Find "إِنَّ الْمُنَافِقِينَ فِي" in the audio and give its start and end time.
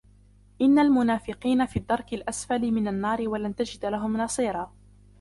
0.61-1.79